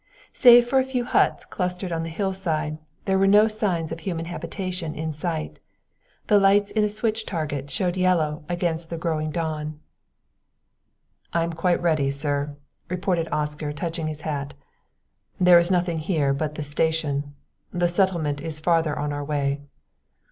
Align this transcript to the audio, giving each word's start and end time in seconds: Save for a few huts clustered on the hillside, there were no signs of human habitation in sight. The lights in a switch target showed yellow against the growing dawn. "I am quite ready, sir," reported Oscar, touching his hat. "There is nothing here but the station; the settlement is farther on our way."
Save 0.33 0.65
for 0.65 0.79
a 0.79 0.83
few 0.83 1.05
huts 1.05 1.45
clustered 1.45 1.91
on 1.91 2.01
the 2.01 2.09
hillside, 2.09 2.79
there 3.05 3.19
were 3.19 3.27
no 3.27 3.47
signs 3.47 3.91
of 3.91 3.99
human 3.99 4.25
habitation 4.25 4.95
in 4.95 5.13
sight. 5.13 5.59
The 6.25 6.39
lights 6.39 6.71
in 6.71 6.83
a 6.83 6.89
switch 6.89 7.23
target 7.23 7.69
showed 7.69 7.95
yellow 7.95 8.43
against 8.49 8.89
the 8.89 8.97
growing 8.97 9.29
dawn. 9.29 9.79
"I 11.33 11.43
am 11.43 11.53
quite 11.53 11.83
ready, 11.83 12.09
sir," 12.09 12.55
reported 12.89 13.27
Oscar, 13.31 13.71
touching 13.71 14.07
his 14.07 14.21
hat. 14.21 14.55
"There 15.39 15.59
is 15.59 15.69
nothing 15.69 15.99
here 15.99 16.33
but 16.33 16.55
the 16.55 16.63
station; 16.63 17.35
the 17.71 17.87
settlement 17.87 18.41
is 18.41 18.59
farther 18.59 18.97
on 18.97 19.13
our 19.13 19.23
way." 19.23 19.61